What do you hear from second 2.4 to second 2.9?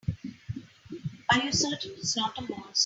monster?